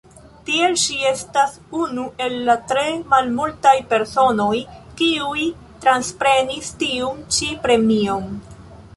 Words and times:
Tiel 0.45 0.71
ŝi 0.83 0.95
estas 1.07 1.51
unu 1.79 2.05
el 2.27 2.37
la 2.47 2.55
tre 2.71 2.85
malmultaj 3.11 3.73
personoj, 3.91 4.55
kiuj 5.01 5.43
transprenis 5.85 6.71
tiun 6.81 7.21
ĉi 7.37 7.51
premion. 7.67 8.27